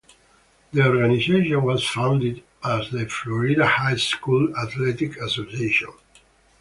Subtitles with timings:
[0.73, 5.93] The organization was founded as the Florida High School Athletic Association.